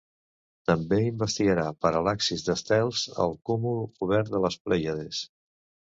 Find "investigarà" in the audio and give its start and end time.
1.09-1.65